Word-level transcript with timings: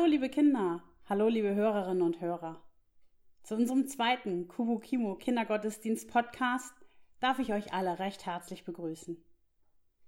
Hallo 0.00 0.08
liebe 0.12 0.30
Kinder, 0.30 0.82
hallo 1.10 1.28
liebe 1.28 1.54
Hörerinnen 1.54 2.00
und 2.00 2.22
Hörer. 2.22 2.64
Zu 3.42 3.54
unserem 3.54 3.86
zweiten 3.86 4.48
Kubu 4.48 4.78
Kimo 4.78 5.14
Kindergottesdienst 5.16 6.10
Podcast 6.10 6.72
darf 7.20 7.38
ich 7.38 7.52
euch 7.52 7.74
alle 7.74 7.98
recht 7.98 8.24
herzlich 8.24 8.64
begrüßen. 8.64 9.22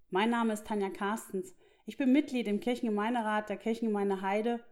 Mein 0.08 0.30
Name 0.30 0.54
ist 0.54 0.66
Tanja 0.66 0.88
Carstens. 0.88 1.54
Ich 1.84 1.98
bin 1.98 2.10
Mitglied 2.10 2.48
im 2.48 2.60
Kirchengemeinderat 2.60 3.50
der 3.50 3.58
Kirchengemeinde 3.58 4.22
Heide 4.22 4.64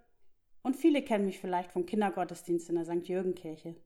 und 0.63 0.75
viele 0.75 1.03
kennen 1.03 1.27
mich 1.27 1.39
vielleicht 1.39 1.71
vom 1.71 1.85
Kindergottesdienst 1.85 2.71
in 2.71 2.77
der 2.77 2.87
St. 2.87 3.07
Jürgen 3.07 3.35
Kirche. 3.35 3.77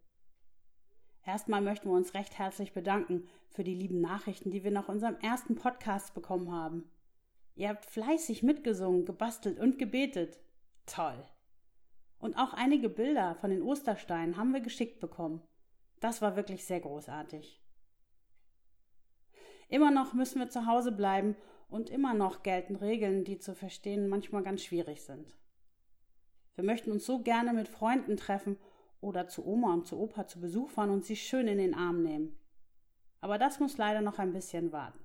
Erstmal 1.27 1.63
möchten 1.63 1.89
wir 1.89 1.97
uns 1.97 2.15
recht 2.15 2.39
herzlich 2.39 2.73
bedanken 2.73 3.27
für 3.49 3.65
die 3.65 3.75
lieben 3.75 4.01
Nachrichten, 4.01 4.53
die 4.53 4.63
wir 4.63 4.71
nach 4.71 4.89
unserem 4.89 5.17
ersten 5.17 5.57
Podcast 5.57 6.15
bekommen 6.15 6.53
haben. 6.53 6.89
Ihr 7.57 7.71
habt 7.71 7.87
fleißig 7.87 8.45
mitgesungen, 8.45 9.05
gebastelt 9.05 9.59
und 9.59 9.81
gebetet. 9.81 10.39
Toll. 10.87 11.25
Und 12.19 12.37
auch 12.37 12.55
einige 12.55 12.89
Bilder 12.89 13.35
von 13.35 13.51
den 13.51 13.63
Ostersteinen 13.63 14.37
haben 14.37 14.53
wir 14.53 14.61
geschickt 14.61 15.01
bekommen. 15.01 15.43
Das 16.01 16.23
war 16.23 16.37
wirklich 16.37 16.65
sehr 16.65 16.81
großartig. 16.81 17.61
Immer 19.69 19.91
noch 19.91 20.15
müssen 20.15 20.39
wir 20.39 20.49
zu 20.49 20.67
Hause 20.67 20.93
bleiben 20.93 21.37
und 21.69 21.91
immer 21.91 22.15
noch 22.15 22.43
gelten 22.43 22.77
Regeln, 22.77 23.25
die 23.25 23.39
zu 23.39 23.55
verstehen 23.55 24.09
manchmal 24.09 24.43
ganz 24.43 24.63
schwierig 24.63 25.03
sind. 25.03 25.37
Wir 26.55 26.65
möchten 26.65 26.93
uns 26.93 27.05
so 27.05 27.21
gerne 27.21 27.53
mit 27.53 27.69
Freunden 27.69 28.17
treffen 28.17 28.59
oder 29.01 29.27
zu 29.27 29.45
Oma 29.45 29.75
und 29.75 29.87
zu 29.87 29.99
Opa 29.99 30.27
zu 30.27 30.41
Besuch 30.41 30.71
fahren 30.71 30.91
und 30.91 31.05
sie 31.05 31.17
schön 31.17 31.49
in 31.49 31.59
den 31.59 31.75
Arm 31.75 32.03
nehmen. 32.03 32.39
Aber 33.21 33.39
das 33.39 33.59
muss 33.59 33.77
leider 33.77 34.03
noch 34.03 34.19
ein 34.19 34.33
bisschen 34.33 34.73
warten. 34.73 35.01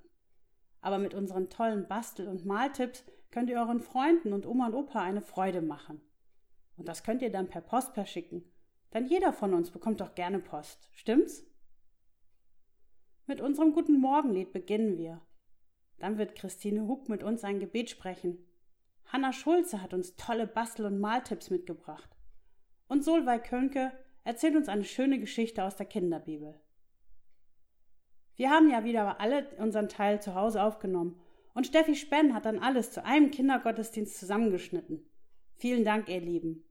Aber 0.82 1.00
mit 1.00 1.14
unseren 1.14 1.50
tollen 1.50 1.88
Bastel- 1.88 2.28
und 2.28 2.46
Maltipps 2.46 3.04
könnt 3.32 3.50
ihr 3.50 3.60
euren 3.60 3.80
Freunden 3.80 4.34
und 4.34 4.46
Oma 4.46 4.68
und 4.68 4.74
Opa 4.74 5.02
eine 5.02 5.22
Freude 5.22 5.62
machen. 5.62 6.02
Und 6.80 6.88
das 6.88 7.04
könnt 7.04 7.22
ihr 7.22 7.32
dann 7.32 7.50
per 7.50 7.62
Post 7.62 7.94
verschicken. 7.94 8.44
Denn 8.94 9.06
jeder 9.06 9.34
von 9.34 9.54
uns 9.54 9.70
bekommt 9.70 10.02
doch 10.02 10.16
gerne 10.16 10.40
Post, 10.40 10.90
stimmt's? 10.94 11.46
Mit 13.28 13.42
unserem 13.42 13.74
Guten 13.74 14.00
Morgenlied 14.00 14.52
beginnen 14.52 14.98
wir. 14.98 15.22
Dann 16.00 16.18
wird 16.18 16.36
Christine 16.36 16.88
Huck 16.88 17.10
mit 17.10 17.22
uns 17.22 17.44
ein 17.44 17.60
Gebet 17.60 17.90
sprechen. 17.90 18.40
Hanna 19.06 19.34
Schulze 19.34 19.82
hat 19.82 19.94
uns 19.94 20.16
tolle 20.16 20.48
Bastel- 20.48 20.86
und 20.86 21.00
Maltipps 21.00 21.50
mitgebracht. 21.50 22.10
Und 22.88 23.04
Solveig 23.04 23.44
Könke 23.44 23.92
erzählt 24.24 24.56
uns 24.56 24.70
eine 24.70 24.86
schöne 24.86 25.20
Geschichte 25.20 25.64
aus 25.64 25.76
der 25.76 25.86
Kinderbibel. 25.86 26.60
Wir 28.38 28.50
haben 28.50 28.70
ja 28.70 28.86
wieder 28.86 29.20
alle 29.20 29.50
unseren 29.58 29.90
Teil 29.90 30.22
zu 30.22 30.34
Hause 30.34 30.64
aufgenommen 30.64 31.20
und 31.54 31.68
Steffi 31.68 31.96
Spenn 31.96 32.34
hat 32.34 32.46
dann 32.46 32.60
alles 32.60 32.92
zu 32.92 33.04
einem 33.04 33.32
Kindergottesdienst 33.32 34.18
zusammengeschnitten. 34.18 35.06
Vielen 35.56 35.84
Dank, 35.84 36.08
ihr 36.08 36.22
Lieben. 36.22 36.64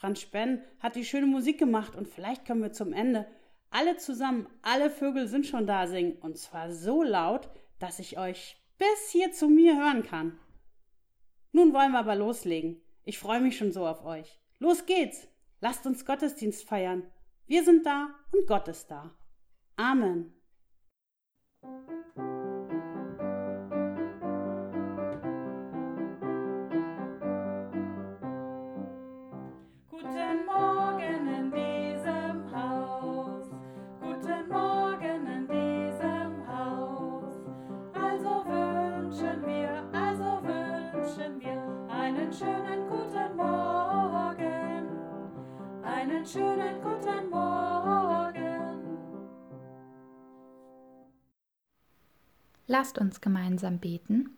Franz 0.00 0.22
Spenn 0.22 0.62
hat 0.78 0.96
die 0.96 1.04
schöne 1.04 1.26
Musik 1.26 1.58
gemacht 1.58 1.94
und 1.94 2.08
vielleicht 2.08 2.46
können 2.46 2.62
wir 2.62 2.72
zum 2.72 2.94
Ende 2.94 3.26
alle 3.68 3.98
zusammen, 3.98 4.48
alle 4.62 4.88
Vögel 4.88 5.28
sind 5.28 5.46
schon 5.46 5.66
da 5.66 5.86
singen 5.86 6.16
und 6.22 6.38
zwar 6.38 6.72
so 6.72 7.02
laut, 7.02 7.50
dass 7.78 7.98
ich 7.98 8.18
euch 8.18 8.56
bis 8.78 9.10
hier 9.10 9.30
zu 9.30 9.50
mir 9.50 9.76
hören 9.76 10.02
kann. 10.02 10.38
Nun 11.52 11.74
wollen 11.74 11.92
wir 11.92 11.98
aber 11.98 12.16
loslegen. 12.16 12.80
Ich 13.04 13.18
freue 13.18 13.40
mich 13.40 13.58
schon 13.58 13.72
so 13.72 13.86
auf 13.86 14.02
euch. 14.02 14.40
Los 14.58 14.86
geht's! 14.86 15.28
Lasst 15.60 15.84
uns 15.84 16.06
Gottesdienst 16.06 16.64
feiern. 16.64 17.02
Wir 17.46 17.62
sind 17.62 17.84
da 17.84 18.08
und 18.32 18.46
Gott 18.46 18.68
ist 18.68 18.90
da. 18.90 19.14
Amen. 19.76 20.32
Schönen 46.32 46.80
guten 46.80 47.28
Morgen. 47.28 48.38
Lasst 52.66 52.98
uns 52.98 53.20
gemeinsam 53.20 53.78
beten. 53.78 54.36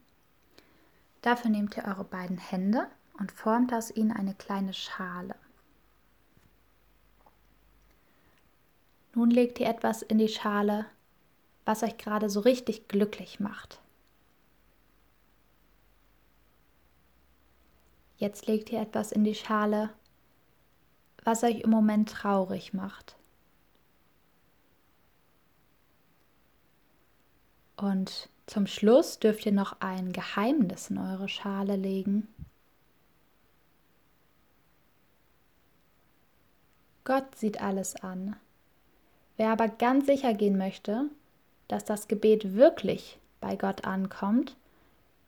Dafür 1.20 1.50
nehmt 1.50 1.76
ihr 1.76 1.84
eure 1.84 2.04
beiden 2.04 2.38
Hände 2.38 2.88
und 3.18 3.30
formt 3.30 3.74
aus 3.74 3.90
ihnen 3.94 4.12
eine 4.12 4.34
kleine 4.34 4.72
Schale. 4.72 5.34
Nun 9.14 9.30
legt 9.30 9.60
ihr 9.60 9.68
etwas 9.68 10.00
in 10.00 10.16
die 10.16 10.28
Schale, 10.28 10.86
was 11.66 11.82
euch 11.82 11.98
gerade 11.98 12.30
so 12.30 12.40
richtig 12.40 12.88
glücklich 12.88 13.38
macht. 13.38 13.80
Jetzt 18.16 18.46
legt 18.46 18.70
ihr 18.70 18.80
etwas 18.80 19.12
in 19.12 19.24
die 19.24 19.34
Schale, 19.34 19.90
was 21.24 21.44
euch 21.44 21.60
im 21.60 21.70
Moment 21.70 22.10
traurig 22.10 22.72
macht. 22.72 23.16
Und 27.76 28.28
zum 28.46 28.66
Schluss 28.66 29.18
dürft 29.18 29.46
ihr 29.46 29.52
noch 29.52 29.80
ein 29.80 30.12
Geheimnis 30.12 30.90
in 30.90 30.98
eure 30.98 31.28
Schale 31.28 31.76
legen. 31.76 32.28
Gott 37.04 37.34
sieht 37.34 37.60
alles 37.60 37.96
an. 37.96 38.36
Wer 39.36 39.50
aber 39.50 39.68
ganz 39.68 40.06
sicher 40.06 40.34
gehen 40.34 40.56
möchte, 40.56 41.08
dass 41.66 41.84
das 41.84 42.06
Gebet 42.06 42.54
wirklich 42.54 43.18
bei 43.40 43.56
Gott 43.56 43.84
ankommt, 43.84 44.56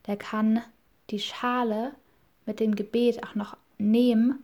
der 0.07 0.17
kann 0.17 0.63
die 1.11 1.19
Schale 1.19 1.93
mit 2.47 2.61
dem 2.61 2.77
Gebet 2.77 3.25
auch 3.25 3.35
noch 3.35 3.57
nehmen 3.79 4.44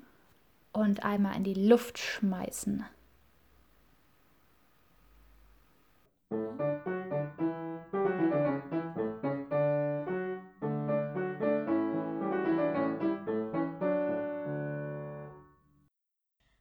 und 0.73 1.03
einmal 1.05 1.37
in 1.37 1.45
die 1.45 1.55
Luft 1.55 1.99
schmeißen. 1.99 2.85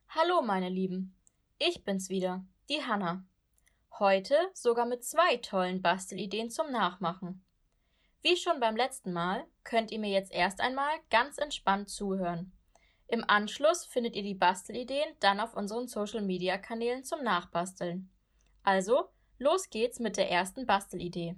Hallo, 0.10 0.42
meine 0.42 0.70
Lieben. 0.70 1.16
Ich 1.60 1.84
bin's 1.84 2.10
wieder, 2.10 2.44
die 2.70 2.84
Hanna. 2.84 3.24
Heute 4.00 4.36
sogar 4.54 4.86
mit 4.86 5.04
zwei 5.04 5.38
tollen 5.38 5.82
Bastelideen 5.82 6.50
zum 6.50 6.72
Nachmachen. 6.72 7.44
Wie 8.22 8.36
schon 8.36 8.60
beim 8.60 8.76
letzten 8.76 9.14
Mal 9.14 9.46
könnt 9.64 9.92
ihr 9.92 10.00
mir 10.00 10.10
jetzt 10.10 10.34
erst 10.34 10.62
einmal 10.62 10.92
ganz 11.10 11.38
entspannt 11.38 11.90
zuhören. 11.90 12.52
Im 13.12 13.26
Anschluss 13.28 13.86
findet 13.86 14.16
ihr 14.16 14.22
die 14.22 14.36
Bastelideen 14.36 15.16
dann 15.20 15.40
auf 15.40 15.56
unseren 15.56 15.88
Social 15.88 16.22
Media 16.22 16.60
Kanälen 16.60 17.04
zum 17.04 17.24
Nachbasteln. 17.24 18.08
Also, 18.64 19.10
los 19.40 19.72
geht's 19.72 20.00
mit 20.00 20.16
der 20.16 20.30
ersten 20.30 20.68
Bastelidee. 20.68 21.36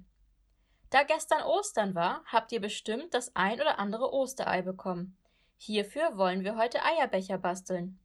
Da 0.90 1.02
gestern 1.04 1.42
Ostern 1.42 1.94
war, 1.94 2.22
habt 2.26 2.52
ihr 2.52 2.60
bestimmt 2.60 3.14
das 3.14 3.34
ein 3.34 3.58
oder 3.58 3.78
andere 3.78 4.12
Osterei 4.12 4.60
bekommen. 4.60 5.16
Hierfür 5.56 6.18
wollen 6.18 6.44
wir 6.44 6.56
heute 6.56 6.84
Eierbecher 6.84 7.38
basteln. 7.38 7.98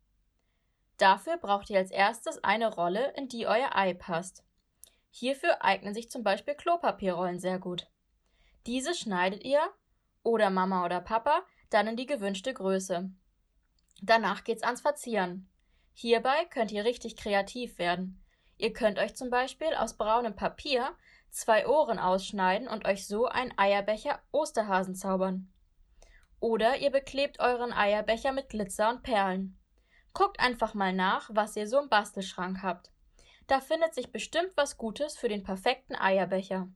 Dafür 0.98 1.36
braucht 1.36 1.70
ihr 1.70 1.80
als 1.80 1.92
erstes 1.92 2.42
eine 2.46 2.74
Rolle, 2.74 3.12
in 3.18 3.28
die 3.28 3.48
euer 3.48 3.76
Ei 3.76 3.94
passt. 3.94 4.46
Hierfür 5.10 5.62
eignen 5.62 5.94
sich 5.94 6.10
zum 6.10 6.24
Beispiel 6.24 6.56
Klopapierrollen 6.56 7.40
sehr 7.40 7.60
gut. 7.60 7.88
Diese 8.66 8.94
schneidet 8.94 9.44
ihr 9.44 9.62
oder 10.24 10.50
Mama 10.50 10.86
oder 10.86 11.02
Papa 11.02 11.44
dann 11.70 11.88
in 11.88 11.98
die 11.98 12.06
gewünschte 12.06 12.54
Größe. 12.54 13.12
Danach 14.02 14.44
geht's 14.44 14.64
ans 14.64 14.82
Verzieren. 14.82 15.50
Hierbei 15.94 16.46
könnt 16.46 16.72
ihr 16.72 16.86
richtig 16.86 17.16
kreativ 17.16 17.80
werden. 17.80 18.24
Ihr 18.58 18.74
könnt 18.74 19.00
euch 19.00 19.16
zum 19.16 19.30
Beispiel 19.30 19.74
aus 19.76 19.98
braunem 19.98 20.36
Papier 20.36 20.96
zwei 21.30 21.68
Ohren 21.68 22.00
ausschneiden 22.00 22.68
und 22.68 22.86
euch 22.86 23.08
so 23.08 23.26
einen 23.26 23.54
Eierbecher 23.58 24.22
Osterhasen 24.32 24.96
zaubern. 24.96 25.52
Oder 26.40 26.78
ihr 26.78 26.92
beklebt 26.92 27.40
euren 27.40 27.74
Eierbecher 27.74 28.32
mit 28.32 28.50
Glitzer 28.50 28.90
und 28.90 29.04
Perlen. 29.04 29.58
Guckt 30.14 30.40
einfach 30.40 30.74
mal 30.74 30.94
nach, 30.94 31.30
was 31.34 31.56
ihr 31.56 31.68
so 31.68 31.80
im 31.80 31.90
Bastelschrank 31.90 32.62
habt. 32.62 32.92
Da 33.48 33.60
findet 33.60 33.96
sich 33.96 34.12
bestimmt 34.12 34.52
was 34.56 34.78
Gutes 34.78 35.18
für 35.18 35.30
den 35.30 35.44
perfekten 35.44 35.96
Eierbecher. 35.96 36.68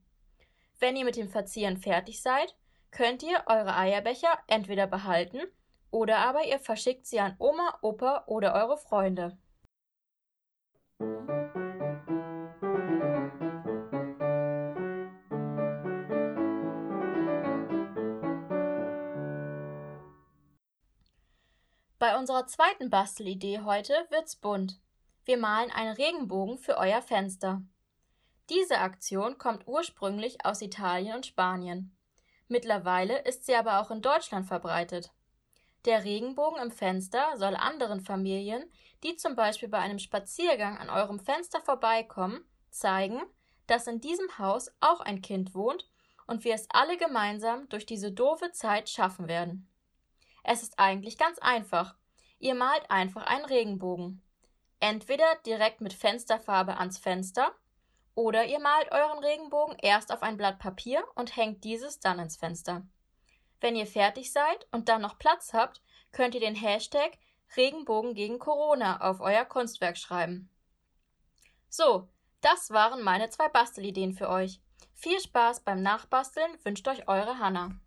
Wenn 0.80 0.96
ihr 0.96 1.06
mit 1.06 1.16
dem 1.16 1.30
Verzieren 1.30 1.78
fertig 1.78 2.22
seid, 2.22 2.56
könnt 2.90 3.24
ihr 3.24 3.44
eure 3.46 3.76
Eierbecher 3.76 4.38
entweder 4.48 4.88
behalten 4.88 5.42
oder 5.92 6.20
aber 6.20 6.46
ihr 6.46 6.60
verschickt 6.60 7.06
sie 7.06 7.20
an 7.20 7.36
Oma, 7.38 7.78
Opa 7.82 8.24
oder 8.28 8.56
eure 8.56 8.78
Freunde. 8.78 9.38
Bei 22.00 22.18
unserer 22.18 22.48
zweiten 22.48 22.90
Bastelidee 22.90 23.60
heute 23.60 23.94
wird's 24.10 24.36
bunt. 24.36 24.80
Wir 25.24 25.38
malen 25.38 25.70
einen 25.70 25.94
Regenbogen 25.94 26.58
für 26.58 26.78
euer 26.78 27.02
Fenster. 27.04 27.62
Diese 28.50 28.80
Aktion 28.80 29.38
kommt 29.38 29.68
ursprünglich 29.68 30.44
aus 30.44 30.64
Italien 30.64 31.16
und 31.16 31.28
Spanien. 31.28 31.96
Mittlerweile 32.48 33.20
ist 33.20 33.46
sie 33.46 33.56
aber 33.56 33.80
auch 33.80 33.92
in 33.92 34.02
Deutschland 34.02 34.48
verbreitet. 34.48 35.12
Der 35.86 36.04
Regenbogen 36.04 36.62
im 36.62 36.72
Fenster 36.72 37.38
soll 37.38 37.56
anderen 37.56 38.02
Familien, 38.02 38.72
die 39.04 39.16
zum 39.16 39.36
Beispiel 39.36 39.70
bei 39.70 39.80
einem 39.80 40.00
Spaziergang 40.00 40.78
an 40.78 40.90
eurem 40.90 41.20
Fenster 41.20 41.60
vorbeikommen, 41.62 42.46
zeigen, 42.70 43.22
dass 43.66 43.88
in 43.88 44.00
diesem 44.00 44.38
Haus 44.38 44.72
auch 44.80 45.02
ein 45.02 45.22
Kind 45.22 45.56
wohnt 45.56 45.90
und 46.28 46.44
wir 46.44 46.54
es 46.54 46.68
alle 46.70 46.98
gemeinsam 46.98 47.68
durch 47.70 47.86
diese 47.86 48.12
doofe 48.12 48.52
Zeit 48.52 48.90
schaffen 48.90 49.28
werden. 49.28 49.68
Es 50.44 50.62
ist 50.62 50.78
eigentlich 50.78 51.18
ganz 51.18 51.40
einfach. 51.40 51.96
Ihr 52.40 52.56
malt 52.56 52.90
einfach 52.90 53.26
einen 53.26 53.46
Regenbogen. 53.46 54.22
Entweder 54.80 55.26
direkt 55.46 55.82
mit 55.82 55.94
Fensterfarbe 55.94 56.78
ans 56.78 56.98
Fenster 56.98 57.56
oder 58.16 58.46
ihr 58.46 58.60
malt 58.60 58.92
euren 58.92 59.20
Regenbogen 59.20 59.78
erst 59.80 60.12
auf 60.12 60.24
ein 60.24 60.38
Blatt 60.38 60.60
Papier 60.60 61.04
und 61.16 61.36
hängt 61.36 61.64
dieses 61.64 62.00
dann 62.00 62.20
ins 62.20 62.38
Fenster. 62.38 62.84
Wenn 63.62 63.76
ihr 63.76 63.86
fertig 63.86 64.32
seid 64.32 64.68
und 64.72 64.90
dann 64.90 65.04
noch 65.04 65.20
Platz 65.20 65.54
habt, 65.54 65.82
könnt 66.12 66.34
ihr 66.34 66.42
den 66.42 66.56
Hashtag 66.56 67.18
Regenbogen 67.56 68.16
gegen 68.16 68.40
Corona 68.40 69.02
auf 69.02 69.22
euer 69.22 69.46
Kunstwerk 69.46 69.98
schreiben. 69.98 70.50
So, 71.70 72.10
das 72.42 72.72
waren 72.72 73.04
meine 73.04 73.30
zwei 73.30 73.48
Bastelideen 73.50 74.14
für 74.14 74.30
euch. 74.30 74.60
Viel 74.94 75.20
Spaß 75.20 75.64
beim 75.64 75.84
Nachbasteln 75.84 76.52
wünscht 76.64 76.88
euch 76.88 77.08
eure 77.08 77.38
Hanna. 77.38 77.80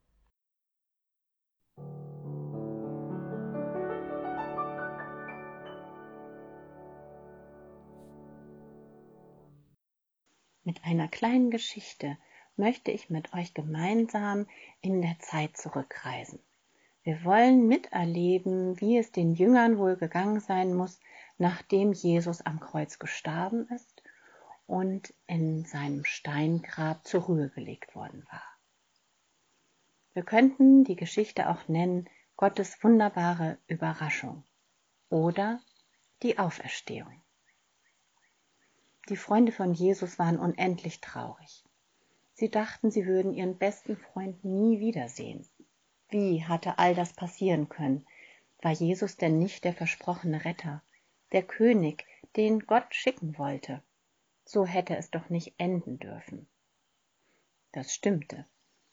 Mit 10.62 10.82
einer 10.84 11.08
kleinen 11.08 11.50
Geschichte 11.50 12.16
möchte 12.56 12.90
ich 12.90 13.10
mit 13.10 13.34
euch 13.34 13.54
gemeinsam 13.54 14.46
in 14.80 15.02
der 15.02 15.18
Zeit 15.18 15.56
zurückreisen. 15.56 16.38
Wir 17.02 17.22
wollen 17.24 17.68
miterleben, 17.68 18.80
wie 18.80 18.98
es 18.98 19.12
den 19.12 19.34
Jüngern 19.34 19.78
wohl 19.78 19.96
gegangen 19.96 20.40
sein 20.40 20.74
muss, 20.74 20.98
nachdem 21.36 21.92
Jesus 21.92 22.40
am 22.40 22.60
Kreuz 22.60 22.98
gestorben 22.98 23.68
ist 23.68 24.02
und 24.66 25.12
in 25.26 25.64
seinem 25.64 26.04
Steingrab 26.04 27.06
zur 27.06 27.22
Ruhe 27.22 27.50
gelegt 27.50 27.94
worden 27.94 28.24
war. 28.30 28.42
Wir 30.14 30.22
könnten 30.22 30.84
die 30.84 30.96
Geschichte 30.96 31.50
auch 31.50 31.68
nennen 31.68 32.08
Gottes 32.36 32.82
wunderbare 32.82 33.58
Überraschung 33.66 34.44
oder 35.10 35.60
die 36.22 36.38
Auferstehung. 36.38 37.20
Die 39.08 39.16
Freunde 39.16 39.52
von 39.52 39.74
Jesus 39.74 40.18
waren 40.18 40.38
unendlich 40.38 41.00
traurig. 41.00 41.64
Sie 42.34 42.50
dachten, 42.50 42.90
sie 42.90 43.06
würden 43.06 43.32
ihren 43.32 43.58
besten 43.58 43.96
Freund 43.96 44.44
nie 44.44 44.80
wiedersehen. 44.80 45.46
Wie 46.08 46.44
hatte 46.44 46.78
all 46.78 46.94
das 46.94 47.12
passieren 47.12 47.68
können? 47.68 48.06
War 48.60 48.72
Jesus 48.72 49.16
denn 49.16 49.38
nicht 49.38 49.64
der 49.64 49.72
versprochene 49.72 50.44
Retter, 50.44 50.82
der 51.32 51.42
König, 51.42 52.06
den 52.36 52.60
Gott 52.60 52.92
schicken 52.94 53.38
wollte? 53.38 53.82
So 54.44 54.66
hätte 54.66 54.96
es 54.96 55.10
doch 55.10 55.28
nicht 55.30 55.54
enden 55.58 55.98
dürfen. 55.98 56.48
Das 57.72 57.94
stimmte. 57.94 58.46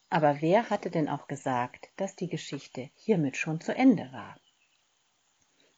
Aber 0.08 0.40
wer 0.40 0.70
hatte 0.70 0.90
denn 0.90 1.08
auch 1.08 1.26
gesagt, 1.26 1.90
dass 1.96 2.14
die 2.14 2.28
Geschichte 2.28 2.90
hiermit 2.94 3.36
schon 3.36 3.60
zu 3.60 3.74
Ende 3.74 4.12
war? 4.12 4.36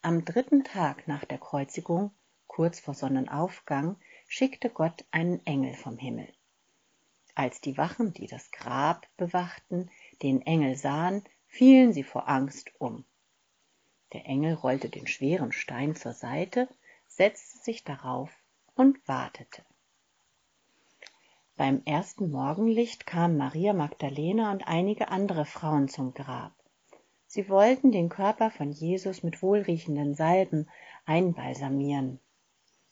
Am 0.03 0.25
dritten 0.25 0.65
Tag 0.65 1.09
nach 1.09 1.25
der 1.25 1.39
Kreuzigung, 1.39 2.11
kurz 2.47 2.79
vor 2.79 2.95
Sonnenaufgang, 2.95 3.97
schickte 4.29 4.71
Gott 4.71 5.05
einen 5.11 5.45
Engel 5.47 5.75
vom 5.75 5.97
Himmel. 5.97 6.29
Als 7.35 7.61
die 7.61 7.77
Wachen, 7.77 8.13
die 8.13 8.27
das 8.27 8.51
Grab 8.53 9.09
bewachten, 9.17 9.91
den 10.23 10.43
Engel 10.43 10.77
sahen, 10.77 11.25
fielen 11.47 11.93
sie 11.93 12.05
vor 12.05 12.29
Angst 12.29 12.71
um. 12.79 13.05
Der 14.13 14.27
Engel 14.27 14.55
rollte 14.55 14.89
den 14.89 15.07
schweren 15.09 15.51
Stein 15.51 15.97
zur 15.97 16.13
Seite, 16.13 16.69
setzte 17.09 17.59
sich 17.59 17.83
darauf 17.83 18.31
und 18.77 19.07
wartete. 19.09 19.65
Beim 21.57 21.83
ersten 21.85 22.31
Morgenlicht 22.31 23.07
kamen 23.07 23.37
Maria 23.37 23.73
Magdalena 23.73 24.51
und 24.51 24.67
einige 24.67 25.09
andere 25.09 25.45
Frauen 25.45 25.89
zum 25.89 26.13
Grab. 26.15 26.53
Sie 27.27 27.49
wollten 27.49 27.91
den 27.91 28.09
Körper 28.09 28.51
von 28.51 28.71
Jesus 28.71 29.23
mit 29.25 29.43
wohlriechenden 29.43 30.15
Salben 30.15 30.69
einbalsamieren. 31.05 32.21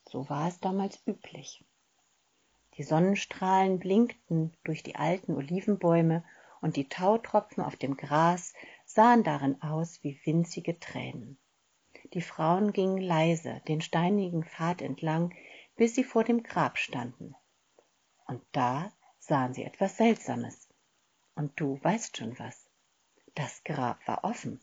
So 0.09 0.29
war 0.29 0.49
es 0.49 0.59
damals 0.59 1.01
üblich. 1.07 1.65
Die 2.79 2.85
Sonnenstrahlen 2.85 3.79
blinkten 3.79 4.53
durch 4.65 4.83
die 4.83 4.97
alten 4.97 5.35
Olivenbäume 5.37 6.25
und 6.63 6.77
die 6.77 6.89
Tautropfen 6.89 7.63
auf 7.63 7.77
dem 7.77 7.97
Gras 7.97 8.55
sahen 8.87 9.25
darin 9.25 9.61
aus 9.61 10.03
wie 10.03 10.19
winzige 10.25 10.79
Tränen. 10.81 11.39
Die 12.15 12.23
Frauen 12.23 12.73
gingen 12.73 12.99
leise 12.99 13.61
den 13.69 13.81
steinigen 13.81 14.45
Pfad 14.45 14.81
entlang, 14.81 15.35
bis 15.77 15.95
sie 15.95 16.05
vor 16.05 16.25
dem 16.25 16.43
Grab 16.43 16.79
standen. 16.79 17.35
Und 18.27 18.43
da 18.53 18.93
sahen 19.19 19.55
sie 19.55 19.65
etwas 19.65 19.97
Seltsames. 19.97 20.69
Und 21.35 21.59
du 21.61 21.79
weißt 21.83 22.17
schon 22.17 22.39
was. 22.39 22.67
Das 23.35 23.65
Grab 23.65 24.07
war 24.07 24.25
offen. 24.25 24.61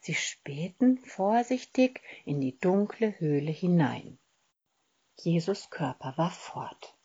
Sie 0.00 0.14
spähten 0.14 0.98
vorsichtig 0.98 2.00
in 2.24 2.40
die 2.40 2.58
dunkle 2.58 3.18
Höhle 3.20 3.50
hinein. 3.50 4.18
Jesus 5.16 5.70
Körper 5.70 6.14
war 6.16 6.30
fort. 6.30 6.96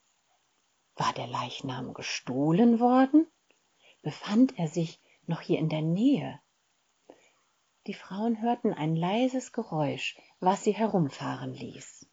War 0.95 1.13
der 1.13 1.27
Leichnam 1.27 1.94
gestohlen 1.94 2.80
worden? 2.80 3.27
Befand 4.01 4.57
er 4.57 4.68
sich 4.68 5.01
noch 5.27 5.42
hier 5.42 5.59
in 5.59 5.69
der 5.69 5.81
Nähe? 5.81 6.39
Die 7.88 7.94
Frauen 7.94 8.42
hörten 8.42 8.74
ein 8.74 8.95
leises 8.95 9.51
Geräusch, 9.51 10.18
was 10.39 10.63
sie 10.63 10.71
herumfahren 10.74 11.53
ließ. 11.53 12.07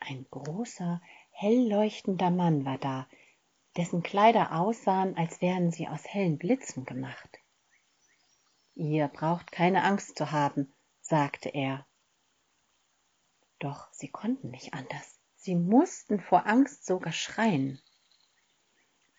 Ein 0.00 0.26
großer, 0.30 1.00
hell 1.30 1.68
leuchtender 1.68 2.30
Mann 2.30 2.64
war 2.64 2.78
da, 2.78 3.06
dessen 3.76 4.02
Kleider 4.02 4.52
aussahen, 4.52 5.16
als 5.16 5.40
wären 5.40 5.70
sie 5.70 5.88
aus 5.88 6.04
hellen 6.06 6.38
Blitzen 6.38 6.84
gemacht. 6.84 7.38
Ihr 8.74 9.08
braucht 9.08 9.52
keine 9.52 9.84
Angst 9.84 10.16
zu 10.16 10.32
haben, 10.32 10.72
sagte 11.00 11.50
er. 11.50 11.86
Doch 13.58 13.92
sie 13.92 14.08
konnten 14.08 14.50
nicht 14.50 14.74
anders. 14.74 15.15
Sie 15.46 15.54
mussten 15.54 16.18
vor 16.18 16.44
Angst 16.48 16.84
sogar 16.86 17.12
schreien. 17.12 17.80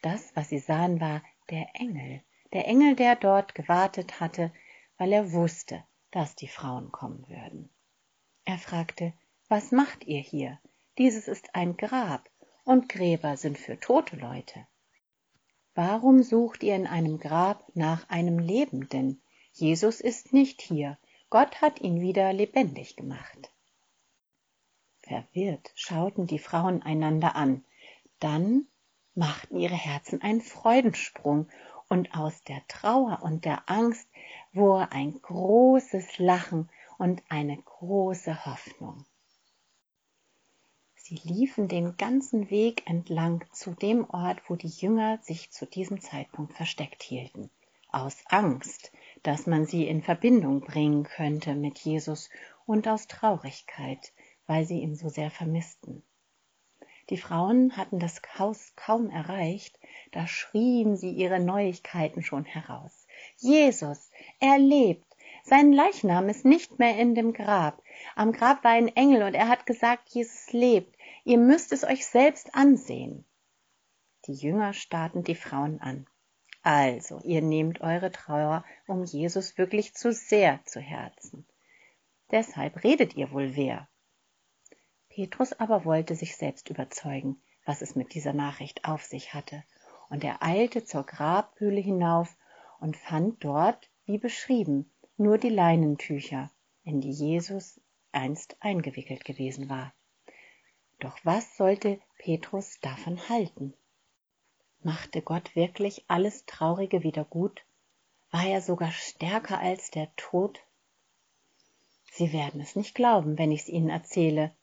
Das, 0.01 0.35
was 0.35 0.49
sie 0.49 0.59
sahen, 0.59 0.99
war 0.99 1.23
der 1.49 1.69
Engel, 1.73 2.21
der 2.51 2.67
Engel, 2.67 2.97
der 2.97 3.15
dort 3.15 3.55
gewartet 3.55 4.19
hatte, 4.19 4.51
weil 4.97 5.13
er 5.13 5.31
wusste, 5.31 5.85
dass 6.11 6.35
die 6.35 6.49
Frauen 6.49 6.91
kommen 6.91 7.25
würden. 7.29 7.69
Er 8.43 8.57
fragte, 8.57 9.13
was 9.47 9.71
macht 9.71 10.03
ihr 10.03 10.19
hier? 10.19 10.59
Dieses 10.97 11.29
ist 11.29 11.55
ein 11.55 11.77
Grab, 11.77 12.29
und 12.65 12.89
Gräber 12.89 13.37
sind 13.37 13.57
für 13.57 13.79
tote 13.79 14.17
Leute. 14.17 14.67
Warum 15.75 16.23
sucht 16.23 16.61
ihr 16.61 16.75
in 16.75 16.87
einem 16.87 17.19
Grab 17.19 17.73
nach 17.73 18.09
einem 18.09 18.37
Lebenden? 18.37 19.21
Jesus 19.53 20.01
ist 20.01 20.33
nicht 20.33 20.61
hier, 20.61 20.97
Gott 21.29 21.61
hat 21.61 21.79
ihn 21.79 22.01
wieder 22.01 22.33
lebendig 22.33 22.97
gemacht. 22.97 23.49
Verwirrt 25.07 25.71
schauten 25.75 26.27
die 26.27 26.39
Frauen 26.39 26.83
einander 26.83 27.35
an, 27.35 27.63
dann 28.19 28.67
machten 29.15 29.57
ihre 29.57 29.75
Herzen 29.75 30.21
einen 30.21 30.41
Freudensprung, 30.41 31.47
und 31.89 32.13
aus 32.13 32.43
der 32.43 32.61
Trauer 32.67 33.19
und 33.21 33.45
der 33.45 33.69
Angst 33.69 34.09
wurde 34.53 34.91
ein 34.91 35.21
großes 35.21 36.17
Lachen 36.17 36.69
und 36.97 37.23
eine 37.29 37.57
große 37.57 38.45
Hoffnung. 38.45 39.05
Sie 40.95 41.15
liefen 41.23 41.69
den 41.69 41.95
ganzen 41.95 42.49
Weg 42.49 42.85
entlang 42.89 43.45
zu 43.53 43.71
dem 43.71 44.09
Ort, 44.09 44.41
wo 44.49 44.55
die 44.55 44.67
Jünger 44.67 45.19
sich 45.21 45.51
zu 45.51 45.65
diesem 45.65 46.01
Zeitpunkt 46.01 46.53
versteckt 46.53 47.01
hielten, 47.01 47.49
aus 47.89 48.17
Angst, 48.27 48.91
dass 49.23 49.47
man 49.47 49.65
sie 49.65 49.87
in 49.87 50.03
Verbindung 50.03 50.59
bringen 50.59 51.03
könnte 51.03 51.55
mit 51.55 51.79
Jesus 51.79 52.29
und 52.65 52.89
aus 52.89 53.07
Traurigkeit, 53.07 54.11
weil 54.47 54.65
sie 54.65 54.81
ihn 54.81 54.95
so 54.95 55.09
sehr 55.09 55.29
vermissten. 55.29 56.03
Die 57.09 57.17
Frauen 57.17 57.77
hatten 57.77 57.99
das 57.99 58.21
Haus 58.37 58.73
kaum 58.75 59.09
erreicht, 59.09 59.79
da 60.11 60.27
schrien 60.27 60.97
sie 60.97 61.11
ihre 61.11 61.39
Neuigkeiten 61.39 62.21
schon 62.21 62.43
heraus. 62.43 63.07
Jesus, 63.37 64.09
er 64.39 64.57
lebt, 64.57 65.07
sein 65.43 65.71
Leichnam 65.71 66.27
ist 66.27 66.43
nicht 66.43 66.77
mehr 66.77 66.97
in 66.97 67.15
dem 67.15 67.31
Grab. 67.31 67.81
Am 68.15 68.33
Grab 68.33 68.65
war 68.65 68.71
ein 68.71 68.89
Engel 68.89 69.23
und 69.23 69.33
er 69.33 69.47
hat 69.47 69.65
gesagt, 69.65 70.09
Jesus 70.09 70.51
lebt. 70.51 70.93
Ihr 71.23 71.37
müsst 71.37 71.71
es 71.71 71.85
euch 71.85 72.05
selbst 72.05 72.53
ansehen. 72.53 73.23
Die 74.25 74.33
Jünger 74.33 74.73
starrten 74.73 75.23
die 75.23 75.35
Frauen 75.35 75.79
an. 75.79 76.05
Also, 76.63 77.21
ihr 77.23 77.41
nehmt 77.41 77.79
eure 77.79 78.11
Trauer 78.11 78.65
um 78.87 79.05
Jesus 79.05 79.57
wirklich 79.57 79.93
zu 79.93 80.11
sehr 80.11 80.59
zu 80.65 80.81
Herzen. 80.81 81.47
Deshalb 82.29 82.83
redet 82.83 83.15
ihr 83.15 83.31
wohl 83.31 83.55
wer. 83.55 83.87
Petrus 85.17 85.51
aber 85.53 85.83
wollte 85.83 86.13
sich 86.13 86.35
selbst 86.35 86.69
überzeugen, 86.69 87.41
was 87.65 87.81
es 87.81 87.95
mit 87.95 88.13
dieser 88.13 88.33
Nachricht 88.33 88.85
auf 88.85 89.03
sich 89.03 89.33
hatte, 89.33 89.63
und 90.11 90.23
er 90.23 90.43
eilte 90.43 90.85
zur 90.85 91.07
Grabhöhle 91.07 91.81
hinauf 91.81 92.37
und 92.79 92.95
fand 92.95 93.43
dort, 93.43 93.89
wie 94.05 94.19
beschrieben, 94.19 94.91
nur 95.17 95.39
die 95.39 95.49
Leinentücher, 95.49 96.51
in 96.83 97.01
die 97.01 97.09
Jesus 97.09 97.81
einst 98.11 98.57
eingewickelt 98.59 99.25
gewesen 99.25 99.69
war. 99.69 99.91
Doch 100.99 101.17
was 101.23 101.57
sollte 101.57 101.99
Petrus 102.19 102.79
davon 102.81 103.17
halten? 103.27 103.73
Machte 104.83 105.23
Gott 105.23 105.55
wirklich 105.55 106.05
alles 106.07 106.45
Traurige 106.45 107.01
wieder 107.01 107.25
gut? 107.25 107.65
War 108.29 108.45
er 108.45 108.61
sogar 108.61 108.91
stärker 108.91 109.57
als 109.57 109.89
der 109.89 110.15
Tod? 110.15 110.59
Sie 112.11 112.31
werden 112.33 112.61
es 112.61 112.75
nicht 112.75 112.93
glauben, 112.93 113.39
wenn 113.39 113.51
ich's 113.51 113.67
ihnen 113.67 113.89
erzähle, 113.89 114.55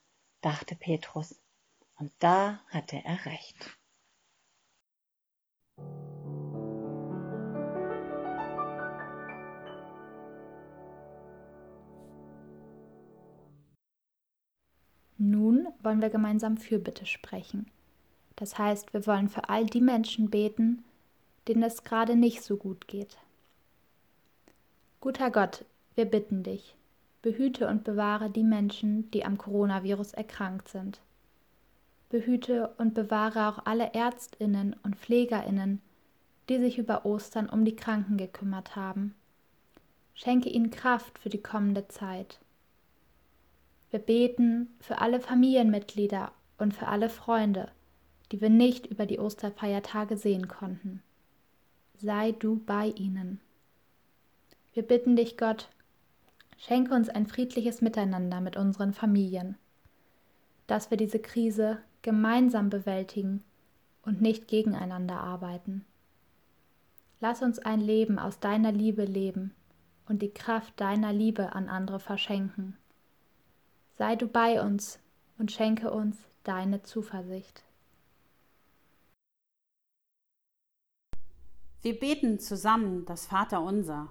dachte 0.44 0.76
Petrus, 0.76 1.40
und 1.96 2.12
da 2.18 2.60
hatte 2.68 3.00
er 3.04 3.24
recht. 3.24 3.78
Nun 15.16 15.68
wollen 15.82 16.02
wir 16.02 16.10
gemeinsam 16.10 16.58
Fürbitte 16.58 17.06
sprechen. 17.06 17.70
Das 18.36 18.58
heißt, 18.58 18.92
wir 18.92 19.06
wollen 19.06 19.28
für 19.28 19.48
all 19.48 19.64
die 19.64 19.80
Menschen 19.80 20.28
beten, 20.28 20.84
denen 21.48 21.62
es 21.62 21.84
gerade 21.84 22.16
nicht 22.16 22.42
so 22.42 22.56
gut 22.56 22.88
geht. 22.88 23.16
Guter 25.00 25.30
Gott, 25.30 25.64
wir 25.94 26.04
bitten 26.04 26.42
dich, 26.42 26.76
behüte 27.24 27.68
und 27.68 27.84
bewahre 27.84 28.28
die 28.28 28.44
Menschen, 28.44 29.10
die 29.10 29.24
am 29.24 29.38
Coronavirus 29.38 30.12
erkrankt 30.12 30.68
sind. 30.68 31.00
Behüte 32.10 32.74
und 32.76 32.92
bewahre 32.92 33.48
auch 33.48 33.64
alle 33.64 33.94
Ärztinnen 33.94 34.76
und 34.82 34.96
Pflegerinnen, 34.96 35.80
die 36.50 36.58
sich 36.58 36.76
über 36.76 37.06
Ostern 37.06 37.48
um 37.48 37.64
die 37.64 37.76
Kranken 37.76 38.18
gekümmert 38.18 38.76
haben. 38.76 39.14
Schenke 40.12 40.50
ihnen 40.50 40.70
Kraft 40.70 41.18
für 41.18 41.30
die 41.30 41.42
kommende 41.42 41.88
Zeit. 41.88 42.40
Wir 43.90 44.00
beten 44.00 44.68
für 44.80 44.98
alle 44.98 45.18
Familienmitglieder 45.18 46.30
und 46.58 46.74
für 46.74 46.88
alle 46.88 47.08
Freunde, 47.08 47.70
die 48.32 48.42
wir 48.42 48.50
nicht 48.50 48.86
über 48.86 49.06
die 49.06 49.18
Osterfeiertage 49.18 50.18
sehen 50.18 50.46
konnten. 50.46 51.02
Sei 51.96 52.32
du 52.32 52.60
bei 52.66 52.88
ihnen. 52.88 53.40
Wir 54.74 54.82
bitten 54.82 55.16
dich, 55.16 55.38
Gott, 55.38 55.70
schenke 56.58 56.94
uns 56.94 57.08
ein 57.08 57.26
friedliches 57.26 57.80
Miteinander 57.80 58.40
mit 58.40 58.56
unseren 58.56 58.92
Familien, 58.92 59.56
dass 60.66 60.90
wir 60.90 60.96
diese 60.96 61.18
Krise 61.18 61.78
gemeinsam 62.02 62.70
bewältigen 62.70 63.42
und 64.02 64.20
nicht 64.20 64.48
gegeneinander 64.48 65.20
arbeiten. 65.20 65.84
Lass 67.20 67.42
uns 67.42 67.58
ein 67.58 67.80
Leben 67.80 68.18
aus 68.18 68.40
deiner 68.40 68.72
Liebe 68.72 69.04
leben 69.04 69.54
und 70.08 70.20
die 70.20 70.32
Kraft 70.32 70.78
deiner 70.80 71.12
Liebe 71.12 71.54
an 71.54 71.68
andere 71.68 71.98
verschenken. 71.98 72.76
Sei 73.92 74.16
du 74.16 74.26
bei 74.26 74.60
uns 74.60 74.98
und 75.38 75.52
schenke 75.52 75.90
uns 75.90 76.18
deine 76.42 76.82
Zuversicht. 76.82 77.64
Wir 81.80 81.98
beten 81.98 82.38
zusammen 82.38 83.04
das 83.04 83.26
Vaterunser. 83.26 84.10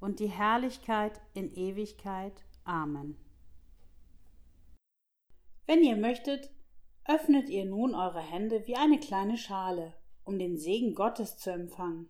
und 0.00 0.20
die 0.20 0.28
Herrlichkeit 0.28 1.20
in 1.34 1.52
Ewigkeit. 1.54 2.44
Amen. 2.64 3.16
Wenn 5.66 5.82
ihr 5.82 5.96
möchtet, 5.96 6.50
öffnet 7.04 7.48
ihr 7.48 7.64
nun 7.64 7.94
eure 7.94 8.20
Hände 8.20 8.66
wie 8.66 8.76
eine 8.76 9.00
kleine 9.00 9.36
Schale, 9.36 9.94
um 10.24 10.38
den 10.38 10.56
Segen 10.56 10.94
Gottes 10.94 11.38
zu 11.38 11.50
empfangen. 11.50 12.08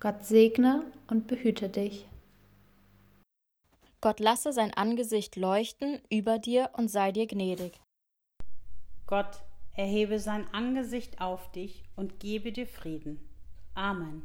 Gott 0.00 0.24
segne 0.24 0.90
und 1.08 1.26
behüte 1.26 1.68
dich. 1.68 2.08
Gott 4.00 4.20
lasse 4.20 4.52
sein 4.52 4.72
Angesicht 4.74 5.34
leuchten 5.34 6.00
über 6.08 6.38
dir 6.38 6.70
und 6.74 6.88
sei 6.88 7.10
dir 7.10 7.26
gnädig. 7.26 7.80
Gott 9.06 9.42
erhebe 9.74 10.20
sein 10.20 10.46
Angesicht 10.52 11.20
auf 11.20 11.50
dich 11.50 11.82
und 11.96 12.20
gebe 12.20 12.52
dir 12.52 12.66
Frieden. 12.66 13.18
Amen. 13.74 14.22